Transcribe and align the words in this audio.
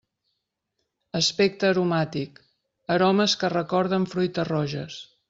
Aspecte 1.19 1.69
aromàtic: 1.69 2.41
aromes 2.97 3.37
que 3.43 3.55
recorden 3.55 4.09
fruites 4.15 4.51
roges. 4.55 4.99